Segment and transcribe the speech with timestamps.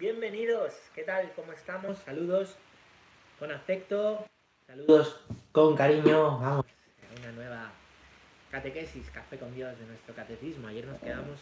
[0.00, 1.30] Bienvenidos, ¿qué tal?
[1.36, 1.98] ¿Cómo estamos?
[1.98, 2.56] Saludos
[3.38, 4.24] con afecto,
[4.66, 5.20] saludos
[5.52, 6.38] con cariño.
[6.38, 7.70] Vamos a una nueva
[8.50, 10.68] catequesis, café con Dios de nuestro catecismo.
[10.68, 11.38] Ayer nos quedamos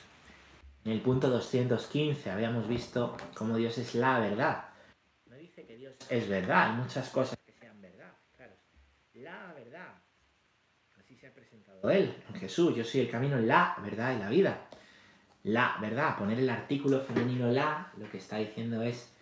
[0.85, 4.71] en el punto 215, habíamos visto cómo Dios es la verdad.
[5.27, 8.55] No dice que Dios es verdad, hay muchas cosas que sean verdad, claro.
[9.15, 9.95] La verdad.
[10.99, 12.75] Así se ha presentado Él, Jesús.
[12.75, 14.68] Yo soy el camino, la verdad y la vida
[15.45, 19.13] la verdad, poner el artículo femenino la, lo que está diciendo es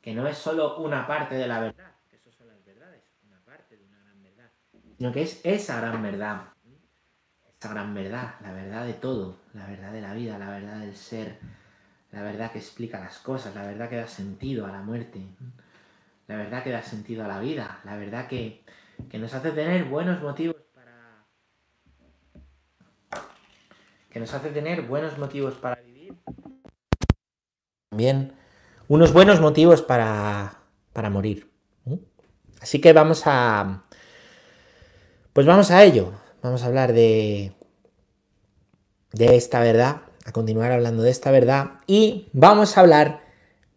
[0.00, 3.40] que no es solo una parte de la verdad, que eso son las verdades, una
[3.44, 4.50] parte de una gran verdad,
[4.96, 6.42] sino que es esa gran verdad,
[7.58, 10.96] esa gran verdad, la verdad de todo, la verdad de la vida, la verdad del
[10.96, 11.38] ser,
[12.10, 15.20] la verdad que explica las cosas, la verdad que da sentido a la muerte,
[16.28, 18.62] la verdad que da sentido a la vida, la verdad que,
[19.10, 20.51] que nos hace tener buenos motivos
[24.12, 26.14] que nos hace tener buenos motivos para vivir.
[27.88, 28.34] También
[28.88, 30.58] unos buenos motivos para,
[30.92, 31.50] para morir.
[32.60, 33.82] Así que vamos a...
[35.32, 36.12] Pues vamos a ello.
[36.42, 37.54] Vamos a hablar de,
[39.12, 43.22] de esta verdad, a continuar hablando de esta verdad y vamos a hablar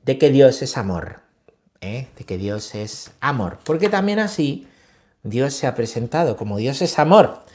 [0.03, 1.21] de que Dios es amor.
[1.79, 2.09] ¿eh?
[2.17, 3.59] De que Dios es amor.
[3.63, 4.67] Porque también así
[5.23, 7.45] Dios se ha presentado como Dios es amor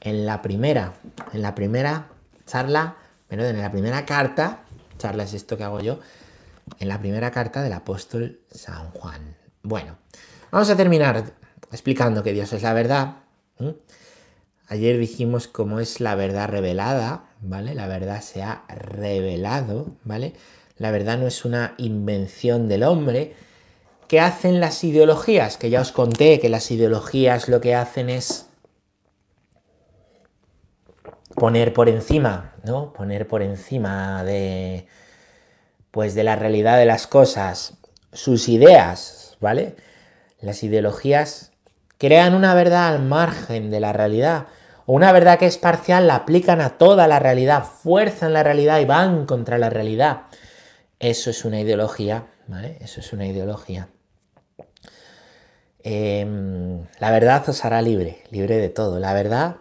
[0.00, 0.94] en la primera,
[1.32, 2.09] en la primera
[2.50, 2.96] charla,
[3.28, 4.64] pero en la primera carta,
[4.98, 6.00] charla es esto que hago yo,
[6.80, 9.36] en la primera carta del apóstol San Juan.
[9.62, 9.96] Bueno,
[10.50, 11.32] vamos a terminar
[11.70, 13.16] explicando que Dios es la verdad.
[14.68, 17.74] Ayer dijimos cómo es la verdad revelada, ¿vale?
[17.74, 20.34] La verdad se ha revelado, ¿vale?
[20.76, 23.34] La verdad no es una invención del hombre.
[24.08, 25.56] ¿Qué hacen las ideologías?
[25.56, 28.46] Que ya os conté que las ideologías lo que hacen es
[31.40, 32.92] poner por encima, ¿no?
[32.92, 34.86] Poner por encima de,
[35.90, 37.78] pues de la realidad de las cosas
[38.12, 39.74] sus ideas, ¿vale?
[40.42, 41.52] Las ideologías
[41.96, 44.48] crean una verdad al margen de la realidad,
[44.84, 48.78] o una verdad que es parcial la aplican a toda la realidad, fuerzan la realidad
[48.80, 50.24] y van contra la realidad.
[50.98, 52.76] Eso es una ideología, ¿vale?
[52.82, 53.88] Eso es una ideología.
[55.82, 58.98] Em, la verdad os hará libre, libre de todo.
[58.98, 59.56] La verdad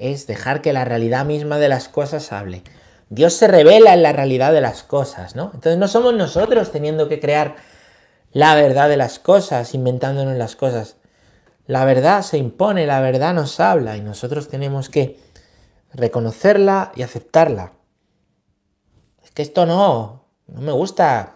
[0.00, 2.62] es dejar que la realidad misma de las cosas hable.
[3.10, 5.50] Dios se revela en la realidad de las cosas, ¿no?
[5.54, 7.56] Entonces no somos nosotros teniendo que crear
[8.32, 10.96] la verdad de las cosas, inventándonos las cosas.
[11.66, 15.20] La verdad se impone, la verdad nos habla y nosotros tenemos que
[15.92, 17.72] reconocerla y aceptarla.
[19.22, 21.34] Es que esto no, no me gusta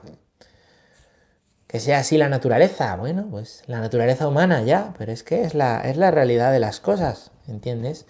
[1.67, 2.97] que sea así la naturaleza.
[2.97, 6.61] Bueno, pues la naturaleza humana ya, pero es que es la, es la realidad de
[6.61, 8.07] las cosas, ¿entiendes?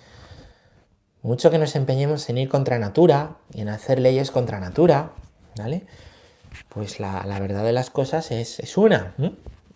[1.24, 5.12] Mucho que nos empeñemos en ir contra natura y en hacer leyes contra natura,
[5.56, 5.86] ¿vale?
[6.68, 9.14] Pues la, verdad de las cosas es, una.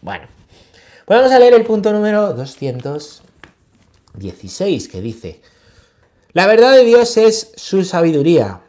[0.02, 0.26] Bueno,
[1.06, 5.40] pues vamos a leer el punto número 216 que dice,
[6.34, 8.60] la verdad de Dios es su sabiduría,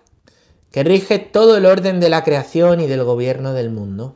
[0.71, 4.15] que rige todo el orden de la creación y del gobierno del mundo.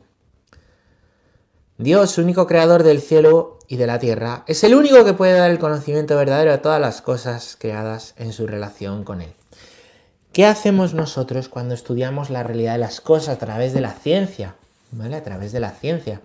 [1.76, 5.50] Dios, único creador del cielo y de la tierra, es el único que puede dar
[5.50, 9.32] el conocimiento verdadero a todas las cosas creadas en su relación con él.
[10.32, 14.56] ¿Qué hacemos nosotros cuando estudiamos la realidad de las cosas a través de la ciencia?
[14.90, 15.16] ¿Vale?
[15.16, 16.20] A través de la ciencia.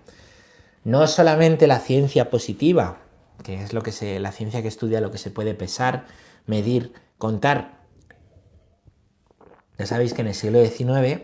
[0.84, 2.98] No solamente la ciencia positiva,
[3.44, 6.06] que es lo que se, la ciencia que estudia lo que se puede pesar,
[6.46, 7.78] medir, contar.
[9.78, 11.22] Ya sabéis que en el siglo XIX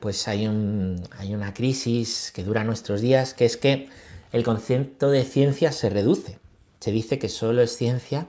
[0.00, 3.88] pues hay, un, hay una crisis que dura nuestros días, que es que
[4.32, 6.38] el concepto de ciencia se reduce.
[6.80, 8.26] Se dice que solo es ciencia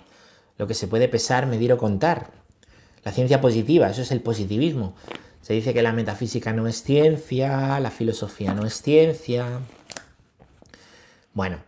[0.58, 2.32] lo que se puede pesar, medir o contar.
[3.04, 4.96] La ciencia positiva, eso es el positivismo.
[5.42, 9.60] Se dice que la metafísica no es ciencia, la filosofía no es ciencia.
[11.34, 11.60] Bueno,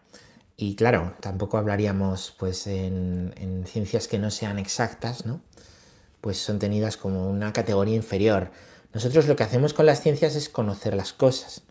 [0.55, 5.41] y claro, tampoco hablaríamos pues en, en ciencias que no sean exactas, ¿no?
[6.21, 8.49] Pues son tenidas como una categoría inferior.
[8.93, 11.61] Nosotros lo que hacemos con las ciencias es conocer las cosas.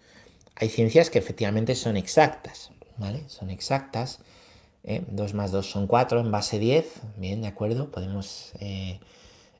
[0.54, 3.24] Hay ciencias que efectivamente son exactas, ¿vale?
[3.28, 4.20] Son exactas.
[4.84, 5.34] 2 ¿eh?
[5.34, 6.86] más 2 son 4 en base 10,
[7.16, 7.90] bien, de acuerdo.
[7.90, 8.52] Podemos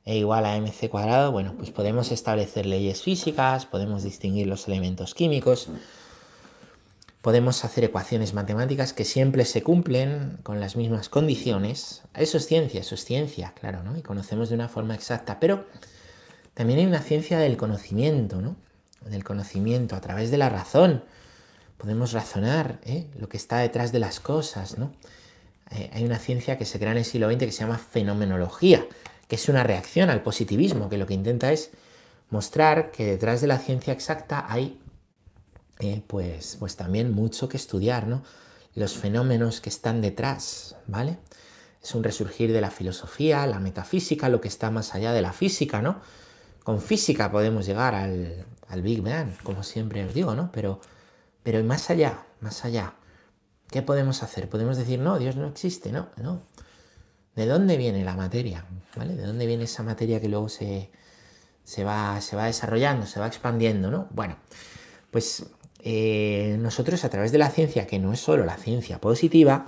[0.07, 5.13] E igual a mc cuadrado, bueno, pues podemos establecer leyes físicas, podemos distinguir los elementos
[5.13, 5.67] químicos,
[7.21, 12.03] podemos hacer ecuaciones matemáticas que siempre se cumplen con las mismas condiciones.
[12.13, 13.97] Eso es ciencia, eso es ciencia, claro, ¿no?
[13.97, 15.65] Y conocemos de una forma exacta, pero
[16.57, 18.55] también hay una ciencia del conocimiento, ¿no?
[19.05, 21.03] Del conocimiento a través de la razón.
[21.77, 23.05] Podemos razonar ¿eh?
[23.15, 24.91] lo que está detrás de las cosas, ¿no?
[25.69, 28.83] Eh, hay una ciencia que se crea en el siglo XX que se llama fenomenología,
[29.27, 31.69] que es una reacción al positivismo, que lo que intenta es
[32.31, 34.81] mostrar que detrás de la ciencia exacta hay
[35.77, 38.23] eh, pues, pues también mucho que estudiar, ¿no?
[38.73, 41.19] Los fenómenos que están detrás, ¿vale?
[41.83, 45.33] Es un resurgir de la filosofía, la metafísica, lo que está más allá de la
[45.33, 46.01] física, ¿no?
[46.67, 50.51] Con física podemos llegar al, Big Bang, como siempre os digo, ¿no?
[50.51, 50.81] Pero,
[51.41, 52.95] pero más allá, más allá,
[53.71, 54.49] ¿qué podemos hacer?
[54.49, 56.41] Podemos decir, no, Dios no existe, no, no.
[57.37, 58.65] ¿De dónde viene la materia?
[58.97, 59.15] ¿Vale?
[59.15, 60.91] ¿De dónde viene esa materia que luego se,
[61.63, 64.09] se, va, se va desarrollando, se va expandiendo, ¿no?
[64.09, 64.35] Bueno,
[65.09, 65.45] pues
[65.79, 69.67] eh, nosotros a través de la ciencia, que no es solo la ciencia positiva,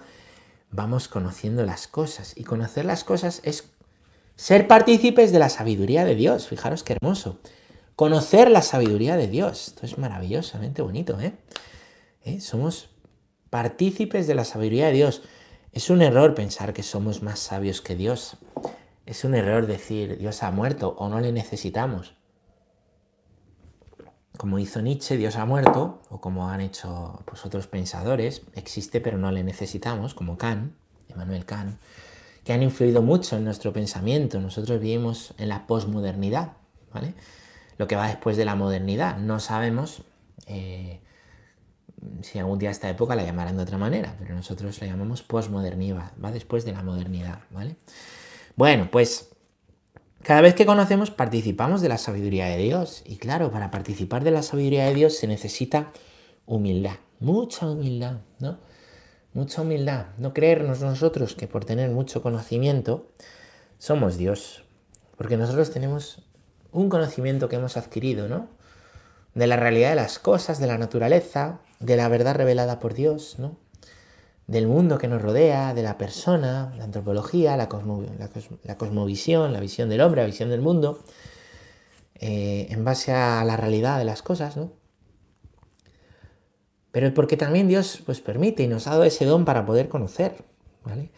[0.69, 2.34] vamos conociendo las cosas.
[2.36, 3.72] Y conocer las cosas es
[4.40, 6.48] ser partícipes de la sabiduría de Dios.
[6.48, 7.40] Fijaros qué hermoso.
[7.98, 9.68] Conocer la sabiduría de Dios.
[9.68, 11.34] Esto es maravillosamente bonito, ¿eh?
[12.24, 12.40] ¿Eh?
[12.40, 12.90] Somos
[13.50, 15.24] partícipes de la sabiduría de Dios.
[15.74, 18.38] Es un error pensar que somos más sabios que Dios.
[19.06, 22.16] Es un error decir Dios ha muerto o no le necesitamos.
[24.38, 29.18] Como hizo Nietzsche, Dios ha muerto, o como han hecho pues, otros pensadores, existe pero
[29.18, 30.76] no le necesitamos, como Kant,
[31.10, 31.78] Emmanuel Kant,
[32.50, 34.40] que han influido mucho en nuestro pensamiento.
[34.40, 36.54] Nosotros vivimos en la posmodernidad,
[36.92, 37.13] ¿vale?
[37.78, 39.19] Lo que va después de la modernidad.
[39.19, 40.01] No sabemos
[40.48, 41.00] eh,
[42.24, 46.12] si algún día esta época la llamarán de otra manera, pero nosotros la llamamos posmodernidad,
[46.25, 47.75] va después de la modernidad, ¿vale?
[48.56, 49.30] Bueno, pues
[50.24, 54.31] cada vez que conocemos participamos de la sabiduría de Dios y claro, para participar de
[54.31, 55.92] la sabiduría de Dios se necesita
[56.48, 58.57] humildad, mucha humildad, ¿no?
[59.34, 63.08] Mucha humildad, no creernos nosotros que por tener mucho conocimiento
[63.78, 64.64] somos Dios,
[65.18, 66.24] porque nosotros tenemos
[66.72, 68.48] un conocimiento que hemos adquirido, ¿no?
[69.36, 73.36] De la realidad de las cosas, de la naturaleza, de la verdad revelada por Dios,
[73.38, 73.58] ¿no?
[74.50, 80.02] del mundo que nos rodea, de la persona, la antropología, la, cosmovisión, la visión del
[80.02, 81.04] hombre, la visión del mundo,
[82.16, 84.72] eh, en base a la realidad de las cosas, ¿no?
[86.92, 90.44] Pero porque también Dios pues permite y nos ha dado ese don para poder conocer,
[90.84, 91.10] ¿vale?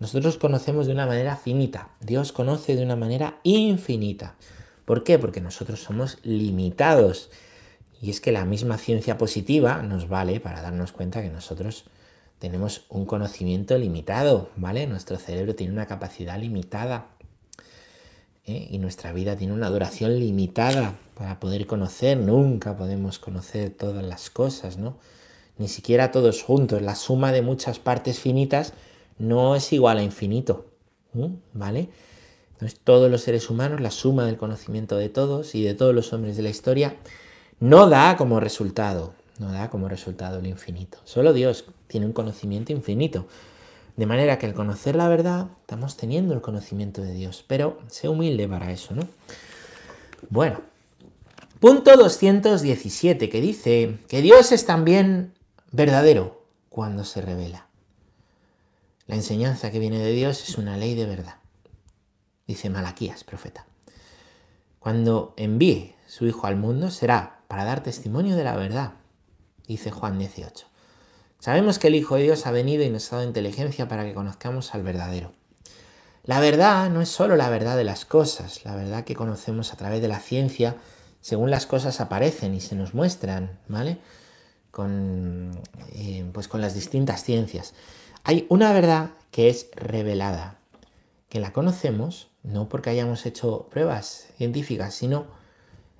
[0.00, 4.34] Nosotros conocemos de una manera finita, Dios conoce de una manera infinita.
[4.84, 5.18] ¿Por qué?
[5.18, 7.30] Porque nosotros somos limitados
[8.00, 11.84] y es que la misma ciencia positiva nos vale para darnos cuenta que nosotros
[12.38, 14.86] tenemos un conocimiento limitado, ¿vale?
[14.86, 17.13] Nuestro cerebro tiene una capacidad limitada
[18.46, 18.68] ¿eh?
[18.70, 22.16] y nuestra vida tiene una duración limitada para poder conocer.
[22.18, 24.96] Nunca podemos conocer todas las cosas, ¿no?
[25.58, 26.82] Ni siquiera todos juntos.
[26.82, 28.72] La suma de muchas partes finitas
[29.18, 30.66] no es igual a infinito,
[31.52, 31.88] ¿vale?
[32.52, 36.12] Entonces todos los seres humanos, la suma del conocimiento de todos y de todos los
[36.12, 36.96] hombres de la historia,
[37.60, 40.98] no da como resultado, no da como resultado el infinito.
[41.04, 43.26] Solo Dios tiene un conocimiento infinito.
[43.96, 47.44] De manera que al conocer la verdad, estamos teniendo el conocimiento de Dios.
[47.46, 49.06] Pero sé humilde para eso, ¿no?
[50.30, 50.60] Bueno,
[51.60, 55.34] punto 217, que dice que Dios es también
[55.70, 57.68] verdadero cuando se revela.
[59.06, 61.36] La enseñanza que viene de Dios es una ley de verdad.
[62.46, 63.66] Dice Malaquías, profeta.
[64.78, 68.94] Cuando envíe su Hijo al mundo será para dar testimonio de la verdad,
[69.66, 70.66] dice Juan 18.
[71.38, 74.14] Sabemos que el Hijo de Dios ha venido y nos ha dado inteligencia para que
[74.14, 75.32] conozcamos al verdadero.
[76.24, 79.76] La verdad no es solo la verdad de las cosas, la verdad que conocemos a
[79.76, 80.76] través de la ciencia,
[81.20, 83.98] según las cosas aparecen y se nos muestran, ¿vale?
[84.70, 85.60] Con,
[85.92, 87.74] eh, pues con las distintas ciencias.
[88.24, 90.56] Hay una verdad que es revelada,
[91.28, 95.26] que la conocemos no porque hayamos hecho pruebas científicas, sino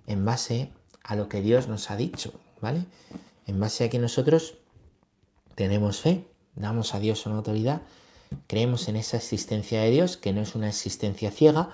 [0.07, 0.71] en base
[1.03, 2.85] a lo que Dios nos ha dicho, ¿vale?
[3.47, 4.59] En base a que nosotros
[5.55, 7.83] tenemos fe, damos a Dios una autoridad,
[8.47, 11.71] creemos en esa existencia de Dios, que no es una existencia ciega,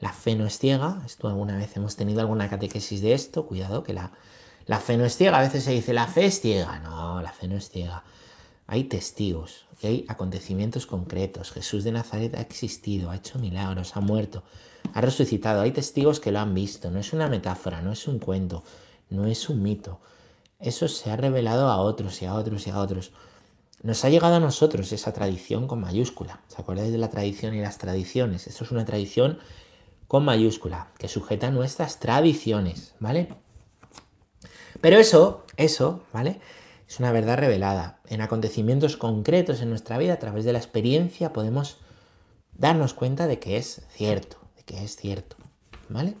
[0.00, 3.82] la fe no es ciega, esto alguna vez hemos tenido alguna catequesis de esto, cuidado
[3.82, 4.12] que la,
[4.66, 7.32] la fe no es ciega, a veces se dice la fe es ciega, no, la
[7.32, 8.04] fe no es ciega.
[8.66, 11.50] Hay testigos, hay acontecimientos concretos.
[11.52, 14.42] Jesús de Nazaret ha existido, ha hecho milagros, ha muerto,
[14.94, 15.60] ha resucitado.
[15.60, 16.90] Hay testigos que lo han visto.
[16.90, 18.64] No es una metáfora, no es un cuento,
[19.10, 20.00] no es un mito.
[20.64, 23.12] Eso se ha revelado a otros y a otros y a otros.
[23.82, 26.40] Nos ha llegado a nosotros esa tradición con mayúscula.
[26.48, 28.46] ¿Se acordáis de la tradición y las tradiciones?
[28.46, 29.38] Eso es una tradición
[30.08, 33.28] con mayúscula, que sujeta nuestras tradiciones, ¿vale?
[34.80, 36.40] Pero eso, eso, ¿vale?
[36.88, 38.00] Es una verdad revelada.
[38.06, 41.76] En acontecimientos concretos en nuestra vida, a través de la experiencia, podemos
[42.54, 45.36] darnos cuenta de que es cierto, de que es cierto,
[45.90, 46.16] ¿vale?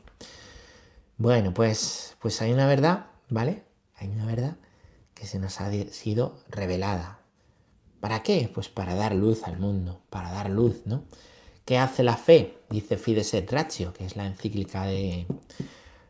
[1.16, 3.62] Bueno, pues, pues hay una verdad, ¿vale?
[4.08, 4.56] Una verdad
[5.14, 7.20] que se nos ha sido revelada.
[8.00, 8.50] ¿Para qué?
[8.52, 11.04] Pues para dar luz al mundo, para dar luz, ¿no?
[11.64, 12.58] ¿Qué hace la fe?
[12.68, 15.26] Dice Fides et Ratio, que es la encíclica de,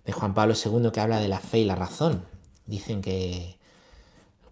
[0.05, 2.25] de Juan Pablo II que habla de la fe y la razón.
[2.67, 3.59] Dicen que,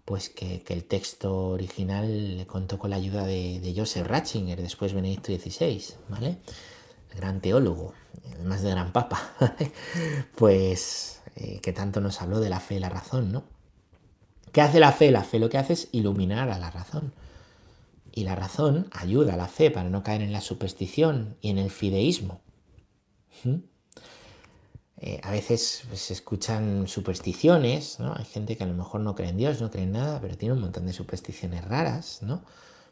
[0.05, 5.31] pues que, el texto original le contó con la ayuda de, Joseph Ratzinger, después Benedicto
[5.33, 6.37] XVI, ¿vale?
[7.11, 7.93] El gran teólogo,
[8.33, 9.33] además de gran papa,
[10.35, 13.43] pues eh, que tanto nos habló de la fe y la razón, ¿no?
[14.51, 15.11] ¿Qué hace la fe?
[15.11, 17.13] La fe lo que hace es iluminar a la razón.
[18.11, 21.57] Y la razón ayuda a la fe para no caer en la superstición y en
[21.57, 22.41] el fideísmo.
[23.43, 23.55] ¿Mm?
[25.05, 28.13] Eh, a veces pues, se escuchan supersticiones, ¿no?
[28.15, 30.37] Hay gente que a lo mejor no cree en Dios, no cree en nada, pero
[30.37, 32.43] tiene un montón de supersticiones raras, ¿no?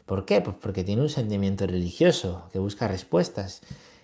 [0.05, 0.41] ¿Por qué?
[0.41, 3.61] Pues porque tiene un sentimiento religioso que busca respuestas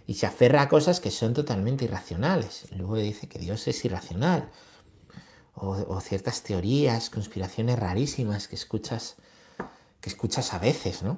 [0.07, 2.65] y se aferra a cosas que son totalmente irracionales.
[2.71, 4.49] Luego dice que Dios es irracional.
[5.59, 9.15] O, ciertas teorías, conspiraciones rarísimas que escuchas,
[9.99, 11.17] que escuchas a veces, ¿no?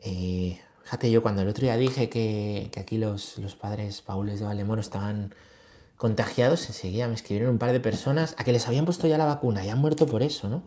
[0.00, 4.46] Eh, fíjate, yo cuando el otro día dije que, aquí los, los padres Paules de
[4.46, 5.34] Valdemoro estaban
[5.96, 9.24] contagiados, enseguida me escribieron un par de personas a que les habían puesto ya la
[9.24, 10.64] vacuna y han muerto por eso, ¿no?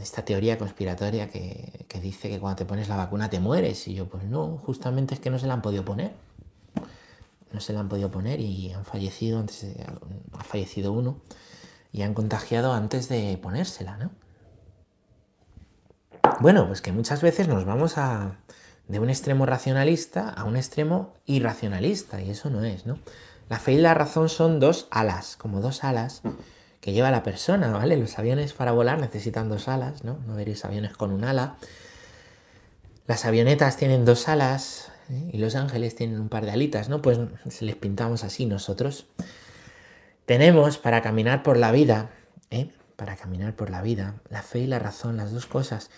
[0.00, 3.88] Esta teoría conspiratoria que, dice que cuando te pones la vacuna te mueres.
[3.88, 6.12] Y yo, pues no, justamente es que no se la han podido poner.
[7.52, 9.66] No se la han podido poner y han fallecido antes
[10.38, 11.20] ha fallecido uno
[11.92, 14.10] y han contagiado antes de ponérsela, ¿no?
[16.40, 18.36] Bueno, pues que muchas veces nos vamos a,
[18.88, 22.98] de un extremo racionalista a un extremo irracionalista y eso no es, ¿no?
[23.48, 26.22] La fe y la razón son dos alas, como dos alas
[26.86, 27.96] que lleva la persona, ¿vale?
[27.96, 30.20] Los aviones para volar necesitan dos alas, ¿no?
[30.28, 31.56] No veréis aviones con un ala.
[33.08, 35.30] Las avionetas tienen dos alas ¿eh?
[35.32, 37.02] y los ángeles tienen un par de alitas, ¿no?
[37.02, 37.18] Pues
[37.50, 39.08] se les pintamos así nosotros.
[40.26, 42.10] Tenemos para caminar por la vida,
[42.50, 42.70] ¿eh?
[42.94, 45.90] Para caminar por la vida, la fe y la razón, las dos cosas,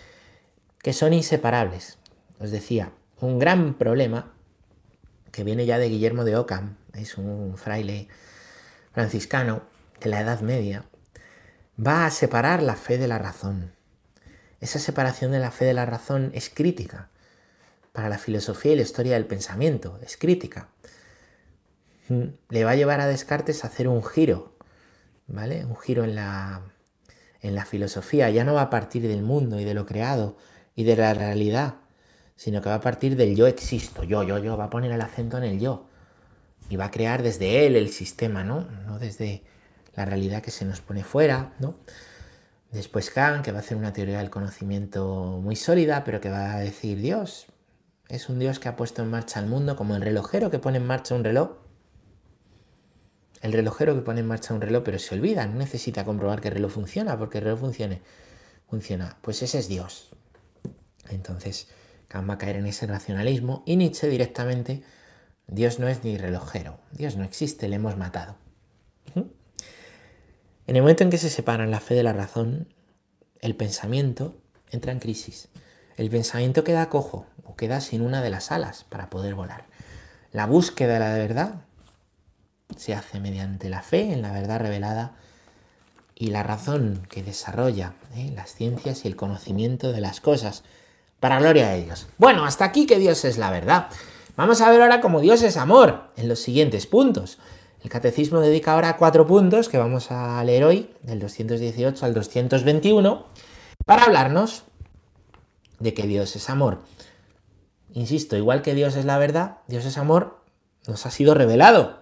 [0.83, 1.99] que son inseparables.
[2.41, 4.33] Os decía, un gran problema
[5.33, 8.09] que viene ya de Guillermo de Ockham, es un fraile
[8.95, 10.85] franciscano de la Edad Media,
[11.79, 13.73] va a separar la fe de la razón.
[14.61, 17.09] Esa separación de la fe de la razón es crítica
[17.93, 20.69] para la filosofía y la historia del pensamiento, es crítica.
[22.09, 24.55] Mm, le va a llevar a Descartes a hacer un giro,
[25.27, 25.65] ¿vale?
[25.65, 26.63] Un giro en la,
[27.41, 28.31] en la filosofía.
[28.31, 30.37] Ya no va a partir del mundo y de lo creado
[30.75, 31.75] y de la realidad,
[32.37, 35.01] sino que va a partir del yo existo, yo, yo, yo, va a poner el
[35.01, 35.87] acento en el yo
[36.71, 38.61] y va a crear desde él el sistema, ¿no?
[38.87, 39.43] No desde
[39.99, 41.75] la realidad que se nos pone fuera, ¿no?
[42.71, 46.55] Después Kant, que va a hacer una teoría del conocimiento muy sólida, pero que va
[46.55, 47.47] a decir Dios.
[48.09, 50.77] Es un Dios que ha puesto en marcha el mundo como el relojero que pone
[50.77, 51.57] en marcha un reloj.
[53.43, 56.49] El relojero que pone en marcha un reloj, pero se olvida, no necesita comprobar que
[56.49, 58.01] el reloj funciona, porque el reloj funcione,
[58.69, 59.19] funciona.
[59.21, 60.11] Pues ese es Dios.
[61.09, 61.69] Entonces,
[62.07, 64.85] Kant va a caer en ese racionalismo y Nietzsche directamente
[65.49, 68.37] Dios no es ni relojero, Dios no existe, le hemos matado.
[70.69, 72.69] En el momento en que se separan la fe de la razón,
[73.41, 74.37] el pensamiento
[74.71, 75.49] entra en crisis.
[75.97, 79.65] El pensamiento queda cojo o queda sin una de las alas para poder volar.
[80.31, 81.55] La búsqueda de la verdad
[82.77, 85.15] se hace mediante la fe en la verdad revelada
[86.15, 88.31] y la razón que desarrolla ¿eh?
[88.37, 90.65] las ciencias y el conocimiento de las cosas
[91.19, 92.09] para gloria de Dios.
[92.19, 93.89] Bueno, hasta aquí que Dios es la verdad.
[94.37, 97.39] Vamos a ver ahora cómo Dios es amor en los siguientes puntos.
[97.83, 103.25] El catecismo dedica ahora cuatro puntos que vamos a leer hoy, del 218 al 221,
[103.85, 104.65] para hablarnos
[105.79, 106.81] de que Dios es amor.
[107.95, 110.39] Insisto, igual que Dios es la verdad, Dios es amor,
[110.87, 111.99] nos ha sido revelado,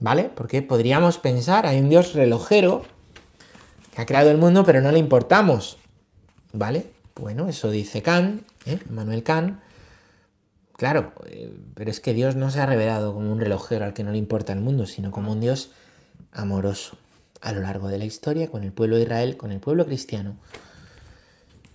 [0.00, 0.30] ¿vale?
[0.34, 2.82] Porque podríamos pensar, hay un Dios relojero
[3.94, 5.78] que ha creado el mundo, pero no le importamos,
[6.52, 6.90] ¿vale?
[7.14, 8.78] Bueno, eso dice Kant, ¿eh?
[8.90, 9.60] Manuel Kant,
[10.80, 14.02] Claro, eh, pero es que Dios no se ha revelado como un relojero al que
[14.02, 15.72] no le importa el mundo, sino como un Dios
[16.32, 16.96] amoroso
[17.42, 20.38] a lo largo de la historia con el pueblo de Israel, con el pueblo cristiano,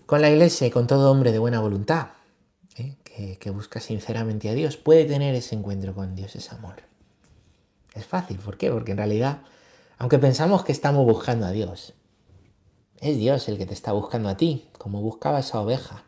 [0.08, 2.08] con la iglesia y con todo hombre de buena voluntad
[2.78, 2.96] ¿eh?
[3.04, 6.78] que, que, busca sinceramente a Dios, puede tener ese encuentro con Dios, ese amor.
[7.94, 8.72] Es fácil, ¿por qué?
[8.72, 9.44] Porque en realidad,
[10.00, 11.94] aunque pensamos que estamos buscando a Dios,
[13.02, 16.05] es Dios el que te está buscando a ti, como buscaba esa oveja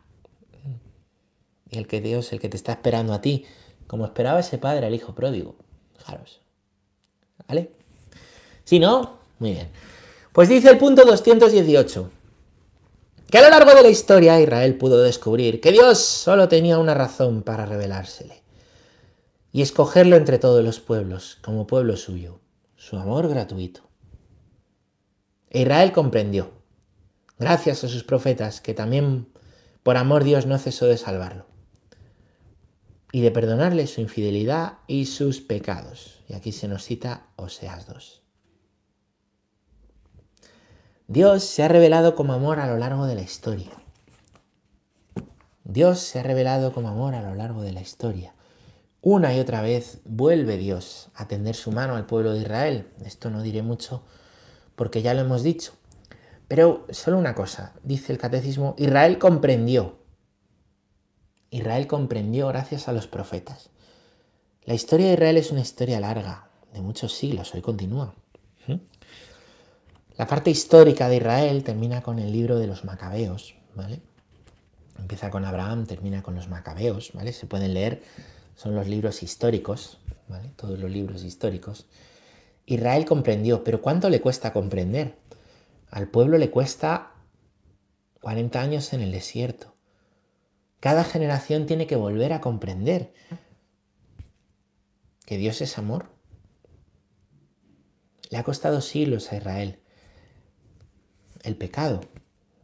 [1.70, 3.46] el que Dios, el que te está esperando a ti,
[3.86, 5.56] como esperaba ese padre al hijo pródigo.
[5.96, 6.40] Fijaros.
[7.46, 7.72] ¿Vale?
[8.64, 9.68] Si no, muy bien.
[10.32, 12.10] Pues dice el punto 218,
[13.30, 16.94] que a lo largo de la historia Israel pudo descubrir que Dios solo tenía una
[16.94, 18.42] razón para revelársele,
[19.52, 22.40] y escogerlo entre todos los pueblos como pueblo suyo,
[22.76, 23.82] su amor gratuito.
[25.50, 26.50] Israel comprendió,
[27.38, 29.28] gracias a sus profetas, que también
[29.82, 31.46] por amor Dios no cesó de salvarlo
[33.12, 36.20] y de perdonarle su infidelidad y sus pecados.
[36.28, 38.22] Y aquí se nos cita Oseas 2.
[41.06, 43.70] Dios se ha revelado como amor a lo largo de la historia.
[45.64, 48.34] Dios se ha revelado como amor a lo largo de la historia.
[49.00, 52.88] Una y otra vez vuelve Dios a tender su mano al pueblo de Israel.
[53.04, 54.02] Esto no diré mucho
[54.76, 55.72] porque ya lo hemos dicho.
[56.48, 59.97] Pero solo una cosa, dice el catecismo, Israel comprendió.
[61.50, 63.70] Israel comprendió gracias a los profetas.
[64.64, 68.14] La historia de Israel es una historia larga, de muchos siglos, hoy continúa.
[68.66, 68.74] ¿Mm?
[70.16, 74.00] La parte histórica de Israel termina con el libro de los macabeos, ¿vale?
[74.98, 77.32] Empieza con Abraham, termina con los macabeos, ¿vale?
[77.32, 78.02] Se pueden leer,
[78.56, 80.50] son los libros históricos, ¿vale?
[80.56, 81.86] Todos los libros históricos.
[82.66, 85.14] Israel comprendió, pero ¿cuánto le cuesta comprender?
[85.90, 87.12] Al pueblo le cuesta
[88.20, 89.72] 40 años en el desierto.
[90.80, 93.12] Cada generación tiene que volver a comprender
[95.26, 96.10] que Dios es amor.
[98.30, 99.80] Le ha costado siglos a Israel
[101.42, 102.00] el pecado.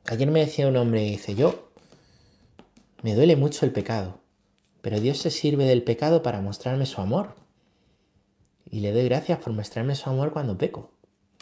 [0.07, 1.73] Ayer me decía un hombre, dice, yo
[3.03, 4.21] me duele mucho el pecado,
[4.83, 7.35] pero Dios se sirve del pecado para mostrarme su amor.
[8.71, 10.91] Y le doy gracias por mostrarme su amor cuando peco.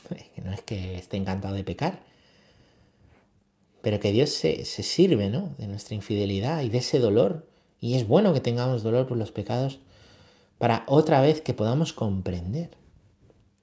[0.42, 2.02] No es que esté encantado de pecar,
[3.82, 5.54] pero que Dios se, se sirve ¿no?
[5.58, 7.46] de nuestra infidelidad y de ese dolor.
[7.80, 9.80] Y es bueno que tengamos dolor por los pecados
[10.58, 12.70] para otra vez que podamos comprender.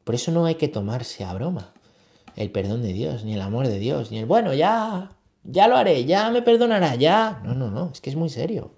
[0.03, 1.73] Por eso no hay que tomarse a broma
[2.35, 5.11] el perdón de Dios, ni el amor de Dios, ni el bueno, ya,
[5.43, 7.41] ya lo haré, ya me perdonará, ya.
[7.43, 8.71] No, no, no, es que es muy serio.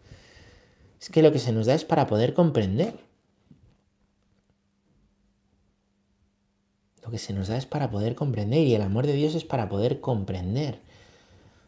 [1.00, 2.94] Es que lo que se nos da es para poder comprender.
[7.04, 9.44] Lo que se nos da es para poder comprender y el amor de Dios es
[9.44, 10.80] para poder comprender.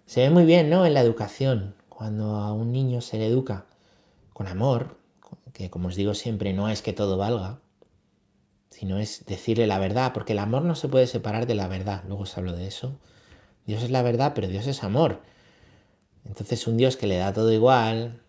[0.06, 0.86] Se ve muy bien, ¿no?
[0.86, 3.66] En la educación, cuando a un niño se le educa
[4.34, 4.98] con amor,
[5.54, 7.60] que como os digo siempre, no es que todo valga,
[8.70, 12.04] sino es decirle la verdad, porque el amor no se puede separar de la verdad,
[12.08, 13.00] luego os hablo de eso.
[13.66, 15.22] Dios es la verdad, pero Dios es amor.
[16.26, 18.22] Entonces un Dios que le da todo igual,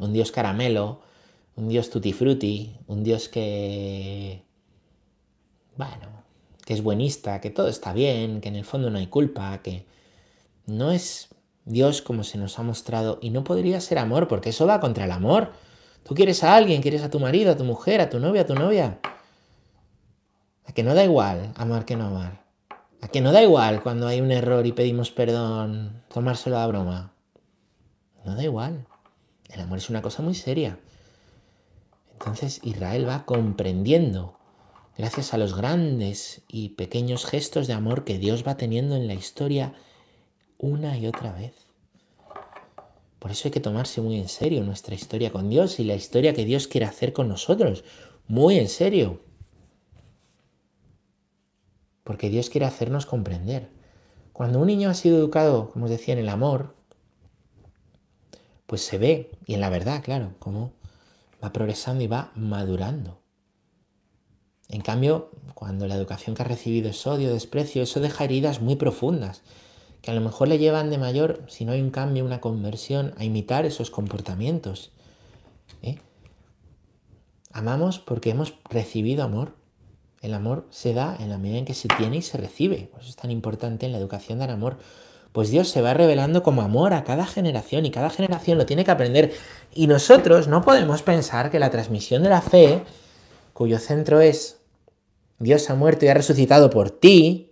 [0.00, 1.02] un Dios caramelo,
[1.56, 4.44] un Dios tutti frutti, un Dios que,
[5.76, 6.22] bueno,
[6.64, 9.84] que es buenista, que todo está bien, que en el fondo no hay culpa, que
[10.68, 11.28] no es
[11.64, 15.06] Dios como se nos ha mostrado y no podría ser amor, porque eso va contra
[15.06, 15.52] el amor.
[16.04, 18.46] Tú quieres a alguien, quieres a tu marido, a tu mujer, a tu novia, a
[18.46, 18.98] tu novia.
[20.64, 22.44] A que no da igual amar que no amar.
[23.00, 27.12] A que no da igual cuando hay un error y pedimos perdón, tomárselo a broma.
[28.24, 28.86] No da igual.
[29.48, 30.78] El amor es una cosa muy seria.
[32.12, 34.36] Entonces Israel va comprendiendo,
[34.98, 39.14] gracias a los grandes y pequeños gestos de amor que Dios va teniendo en la
[39.14, 39.72] historia
[40.58, 41.54] una y otra vez.
[43.18, 46.34] Por eso hay que tomarse muy en serio nuestra historia con Dios y la historia
[46.34, 47.84] que Dios quiere hacer con nosotros.
[48.26, 49.20] Muy en serio.
[52.04, 53.68] Porque Dios quiere hacernos comprender.
[54.32, 56.74] Cuando un niño ha sido educado, como os decía, en el amor,
[58.66, 60.72] pues se ve, y en la verdad, claro, cómo
[61.42, 63.20] va progresando y va madurando.
[64.68, 68.76] En cambio, cuando la educación que ha recibido es odio, desprecio, eso deja heridas muy
[68.76, 69.42] profundas,
[70.02, 73.14] que a lo mejor le llevan de mayor, si no hay un cambio, una conversión,
[73.18, 74.92] a imitar esos comportamientos.
[75.82, 75.98] ¿eh?
[77.52, 79.54] Amamos porque hemos recibido amor.
[80.20, 82.88] El amor se da en la medida en que se tiene y se recibe.
[82.92, 84.78] Por eso es tan importante en la educación dar amor.
[85.32, 88.84] Pues Dios se va revelando como amor a cada generación y cada generación lo tiene
[88.84, 89.32] que aprender.
[89.74, 92.82] Y nosotros no podemos pensar que la transmisión de la fe,
[93.52, 94.58] cuyo centro es
[95.38, 97.47] Dios ha muerto y ha resucitado por ti,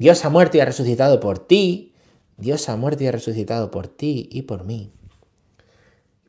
[0.00, 1.92] Dios ha muerto y ha resucitado por ti,
[2.38, 4.90] Dios ha muerto y ha resucitado por ti y por mí,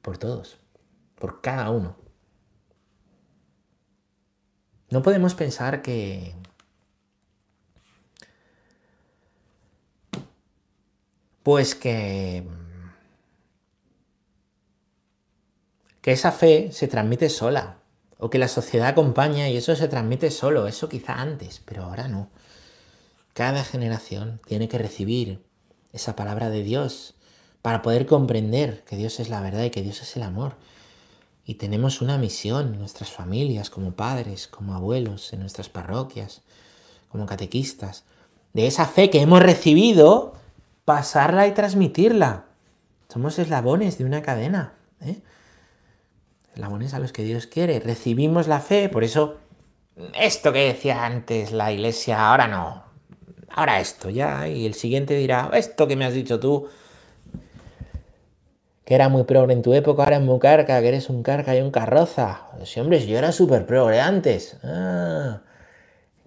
[0.02, 0.58] por todos,
[1.18, 1.96] por cada uno.
[4.90, 6.36] No podemos pensar que
[11.42, 12.44] pues que
[16.02, 17.78] que esa fe se transmite sola
[18.18, 22.10] o que la sociedad acompaña y eso se transmite solo, eso quizá antes, pero ahora
[22.10, 22.30] no.
[23.34, 25.44] Cada generación tiene que recibir
[25.94, 27.16] esa palabra de Dios
[27.62, 30.56] para poder comprender que Dios es la verdad y que Dios es el amor.
[31.46, 36.42] Y tenemos una misión nuestras familias, como padres, como abuelos, en nuestras parroquias,
[37.10, 38.04] como catequistas,
[38.54, 40.34] de esa fe que hemos recibido,
[40.86, 42.46] pasarla y transmitirla.
[43.10, 44.74] Somos eslabones de una cadena.
[45.02, 45.22] ¿eh?
[46.54, 47.80] Eslabones a los que Dios quiere.
[47.80, 49.38] Recibimos la fe, por eso
[50.14, 52.91] esto que decía antes la iglesia, ahora no.
[53.54, 54.48] Ahora esto, ya.
[54.48, 56.70] Y el siguiente dirá, esto que me has dicho tú,
[58.86, 61.56] que era muy progre en tu época, ahora es muy carca, que eres un carca
[61.56, 62.48] y un carroza.
[62.64, 64.58] Sí, hombre, yo era súper progre antes.
[64.64, 65.42] Ah,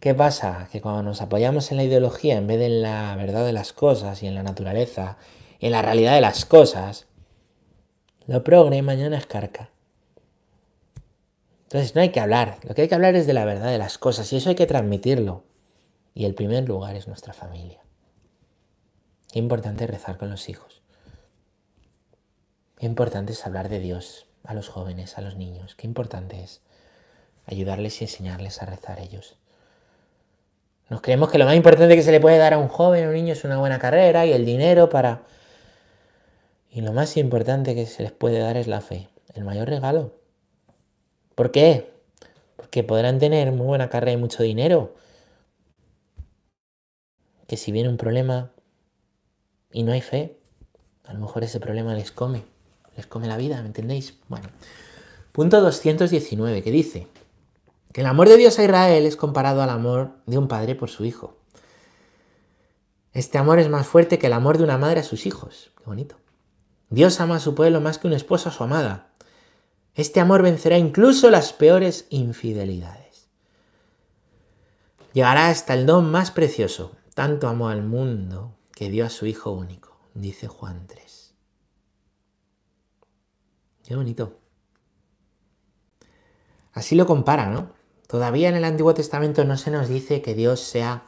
[0.00, 0.68] ¿Qué pasa?
[0.70, 3.72] Que cuando nos apoyamos en la ideología en vez de en la verdad de las
[3.72, 5.16] cosas y en la naturaleza,
[5.60, 7.06] en la realidad de las cosas,
[8.26, 9.70] lo progre mañana es carca.
[11.64, 13.78] Entonces no hay que hablar, lo que hay que hablar es de la verdad de
[13.78, 15.42] las cosas y eso hay que transmitirlo.
[16.14, 17.81] Y el primer lugar es nuestra familia.
[19.33, 20.83] Qué importante es rezar con los hijos.
[22.79, 25.74] Qué importante es hablar de Dios a los jóvenes, a los niños.
[25.74, 26.61] Qué importante es
[27.46, 29.37] ayudarles y enseñarles a rezar ellos.
[30.88, 33.09] Nos creemos que lo más importante que se le puede dar a un joven o
[33.09, 35.22] un niño es una buena carrera y el dinero para...
[36.70, 40.12] Y lo más importante que se les puede dar es la fe, el mayor regalo.
[41.35, 41.92] ¿Por qué?
[42.57, 44.94] Porque podrán tener muy buena carrera y mucho dinero.
[47.46, 48.50] Que si viene un problema
[49.72, 50.38] y no hay fe,
[51.04, 52.44] a lo mejor ese problema les come,
[52.96, 54.14] les come la vida, ¿me entendéis?
[54.28, 54.48] Bueno,
[55.33, 57.09] punto 219, que dice
[57.92, 60.90] que el amor de Dios a Israel es comparado al amor de un padre por
[60.90, 61.37] su hijo.
[63.12, 65.70] Este amor es más fuerte que el amor de una madre a sus hijos.
[65.78, 66.16] Qué bonito.
[66.90, 69.09] Dios ama a su pueblo más que un esposo a su amada.
[69.94, 73.28] Este amor vencerá incluso las peores infidelidades.
[75.12, 76.96] Llegará hasta el don más precioso.
[77.14, 81.35] Tanto amó al mundo que dio a su Hijo único, dice Juan 3.
[83.85, 84.40] Qué bonito.
[86.72, 87.72] Así lo compara, ¿no?
[88.09, 91.05] Todavía en el Antiguo Testamento no se nos dice que Dios sea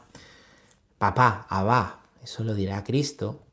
[0.97, 3.43] papá, Abba, eso lo dirá Cristo.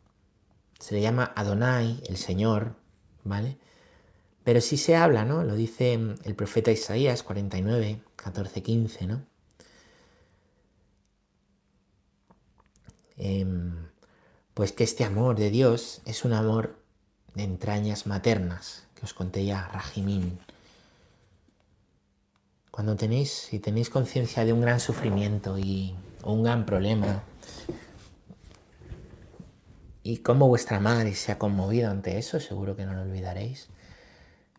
[0.79, 2.77] Se le llama Adonai, el Señor,
[3.25, 3.59] ¿vale?
[4.45, 5.43] Pero sí se habla, ¿no?
[5.43, 9.34] Lo dice el profeta Isaías 49, 14, 15, ¿no?
[13.17, 13.47] Eh,
[14.55, 16.79] pues que este amor de Dios es un amor
[17.35, 20.39] de entrañas maternas, que os conté ya, Rajimín.
[22.71, 27.25] Cuando tenéis, si tenéis conciencia de un gran sufrimiento y un gran problema,
[30.05, 33.69] y cómo vuestra madre se ha conmovido ante eso, seguro que no lo olvidaréis.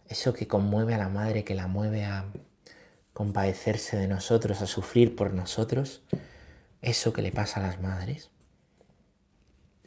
[0.07, 2.25] Eso que conmueve a la madre, que la mueve a
[3.13, 6.01] compadecerse de nosotros, a sufrir por nosotros,
[6.81, 8.29] eso que le pasa a las madres.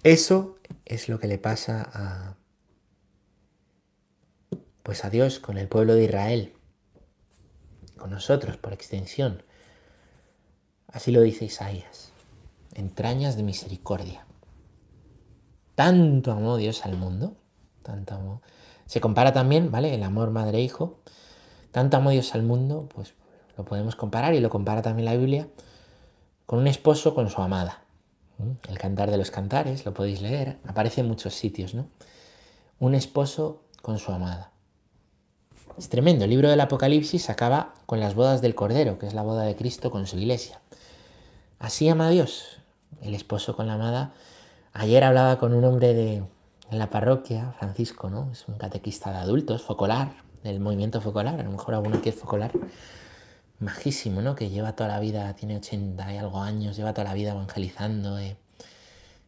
[0.02, 2.36] Eso es lo que le pasa a
[4.88, 6.54] pues a Dios con el pueblo de Israel,
[7.98, 9.42] con nosotros por extensión.
[10.86, 12.12] Así lo dice Isaías,
[12.72, 14.24] entrañas de misericordia.
[15.74, 17.36] Tanto amó Dios al mundo,
[17.82, 18.40] tanto amó.
[18.86, 19.94] Se compara también, ¿vale?
[19.94, 21.00] El amor madre-hijo.
[21.70, 23.12] Tanto amó Dios al mundo, pues
[23.58, 25.48] lo podemos comparar y lo compara también la Biblia
[26.46, 27.82] con un esposo con su amada.
[28.68, 31.88] El cantar de los cantares, lo podéis leer, aparece en muchos sitios, ¿no?
[32.78, 34.52] Un esposo con su amada.
[35.76, 39.22] Es tremendo, el libro del Apocalipsis acaba con las bodas del Cordero, que es la
[39.22, 40.60] boda de Cristo con su iglesia.
[41.58, 42.58] Así ama Dios,
[43.02, 44.12] el esposo con la amada.
[44.72, 46.22] Ayer hablaba con un hombre de,
[46.70, 48.30] en la parroquia, Francisco, ¿no?
[48.32, 50.12] Es un catequista de adultos, focolar,
[50.44, 52.52] del movimiento focolar, a lo mejor alguno que es focolar
[53.60, 54.34] majísimo, ¿no?
[54.34, 58.18] Que lleva toda la vida, tiene 80 y algo años, lleva toda la vida evangelizando,
[58.18, 58.36] eh,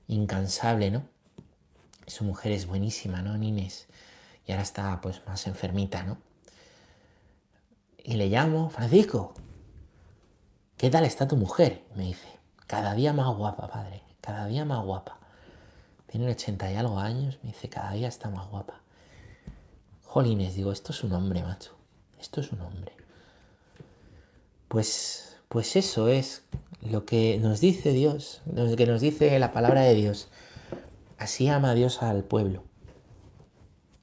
[0.09, 1.03] incansable, ¿no?
[2.07, 3.37] Su mujer es buenísima, ¿no?
[3.37, 3.87] Nines.
[4.47, 6.19] Y ahora está pues más enfermita, ¿no?
[7.99, 9.35] Y le llamo, Francisco,
[10.77, 11.85] ¿qué tal está tu mujer?
[11.95, 12.29] Me dice,
[12.67, 15.19] cada día más guapa, padre, cada día más guapa.
[16.07, 18.81] Tiene 80 y algo años, me dice, cada día está más guapa.
[20.05, 21.77] Jolines, digo, esto es un hombre, macho.
[22.19, 23.00] Esto es un hombre.
[24.71, 26.45] Pues, pues eso es
[26.81, 30.29] lo que nos dice Dios, lo que nos dice la palabra de Dios.
[31.19, 32.63] Así ama Dios al pueblo,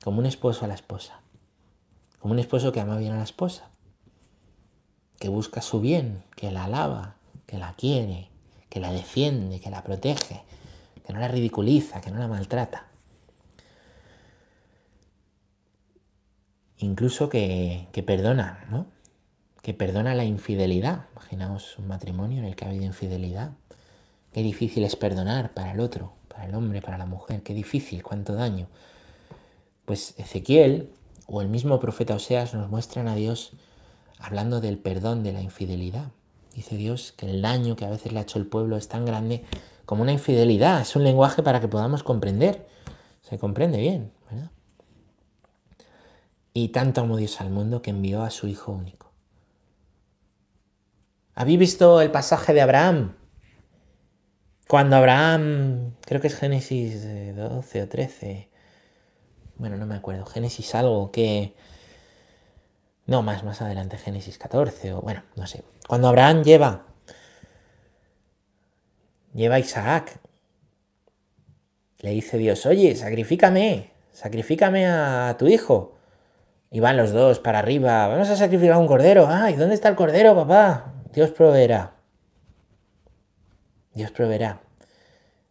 [0.04, 1.22] como un esposo a la esposa,
[2.20, 3.70] como un esposo que ama bien a la esposa,
[5.20, 8.28] que busca su bien, que la alaba, que la quiere,
[8.68, 10.44] que la defiende, que la protege,
[11.06, 12.88] que no la ridiculiza, que no la maltrata.
[16.80, 18.97] Incluso que, que perdona, ¿no?
[19.68, 21.08] Que perdona la infidelidad.
[21.12, 23.52] Imaginaos un matrimonio en el que ha habido infidelidad.
[24.32, 27.44] Qué difícil es perdonar para el otro, para el hombre, para la mujer.
[27.44, 28.68] Qué difícil, cuánto daño.
[29.84, 30.90] Pues Ezequiel
[31.26, 33.52] o el mismo profeta Oseas nos muestran a Dios
[34.20, 36.12] hablando del perdón de la infidelidad.
[36.56, 39.04] Dice Dios que el daño que a veces le ha hecho el pueblo es tan
[39.04, 39.44] grande
[39.86, 40.80] como una infidelidad.
[40.80, 42.66] Es un lenguaje para que podamos comprender.
[43.22, 44.50] Se comprende bien, ¿verdad?
[46.54, 49.07] Y tanto amó Dios al mundo que envió a su Hijo único
[51.40, 53.14] ¿Habéis visto el pasaje de Abraham?
[54.68, 58.50] Cuando Abraham, creo que es Génesis 12 o 13,
[59.58, 61.54] bueno, no me acuerdo, Génesis algo que...
[63.06, 65.64] No, más, más adelante, Génesis 14 o bueno, no sé.
[65.88, 66.88] Cuando Abraham lleva
[69.36, 70.20] lleva a Isaac.
[72.00, 76.00] Le dice Dios, oye, sacrifícame, sacrifícame a tu hijo.
[76.72, 79.28] Y van los dos para arriba, vamos a sacrificar un cordero.
[79.30, 80.97] Ay, ¿dónde está el cordero, papá?
[81.14, 81.96] Dios proveerá.
[83.94, 84.62] Dios proveerá.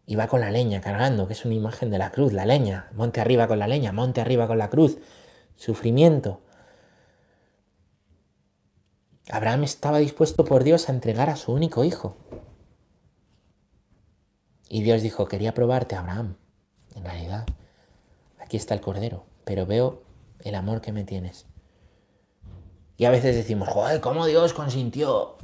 [0.07, 2.91] Y va con la leña cargando, que es una imagen de la cruz, la leña.
[2.95, 4.99] Monte arriba con la leña, monte arriba con la cruz.
[5.57, 6.41] Sufrimiento.
[9.29, 12.17] Abraham estaba dispuesto por Dios a entregar a su único hijo.
[14.69, 16.37] Y Dios dijo, quería probarte, Abraham.
[16.95, 17.47] En realidad,
[18.39, 20.03] aquí está el cordero, pero veo
[20.41, 21.47] el amor que me tienes.
[22.97, 25.37] Y a veces decimos, joder, ¿cómo Dios consintió?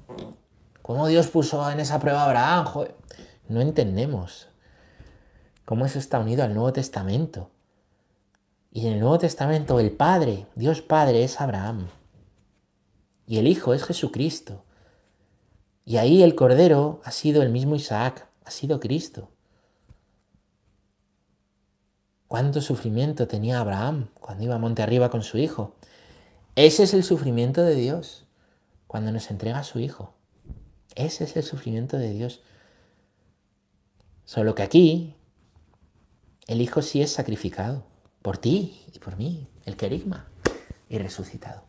[0.81, 2.89] ¿Cómo Dios puso en esa prueba a Abraham?
[3.49, 4.49] No entendemos
[5.65, 7.51] cómo eso está unido al Nuevo Testamento.
[8.71, 11.89] Y en el Nuevo Testamento el Padre, Dios Padre, es Abraham.
[13.27, 14.65] Y el Hijo es Jesucristo.
[15.85, 19.29] Y ahí el Cordero ha sido el mismo Isaac, ha sido Cristo.
[22.29, 25.75] ¿Cuánto sufrimiento tenía Abraham cuando iba monte arriba con su hijo?
[26.55, 28.27] Ese es el sufrimiento de Dios
[28.87, 30.15] cuando nos entrega a su hijo.
[30.95, 32.43] Ese es el sufrimiento de Dios.
[34.25, 35.17] Solo que aquí
[36.47, 37.85] el hijo sí es sacrificado
[38.21, 40.29] por ti y por mí, el querigma,
[40.89, 41.65] y resucitado.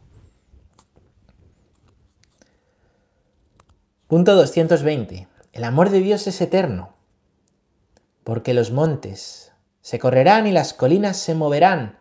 [4.07, 5.27] Punto 220.
[5.53, 6.93] El amor de Dios es eterno,
[8.23, 11.97] porque los montes se correrán y las colinas se moverán,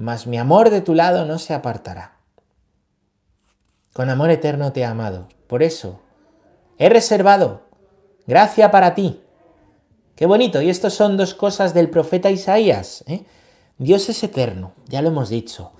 [0.00, 2.16] mas mi amor de tu lado no se apartará.
[3.92, 6.00] Con amor eterno te he amado, por eso
[6.78, 7.66] he reservado
[8.26, 9.20] gracia para ti.
[10.16, 13.04] Qué bonito, y esto son dos cosas del profeta Isaías.
[13.08, 13.24] ¿eh?
[13.76, 15.72] Dios es eterno, ya lo hemos dicho.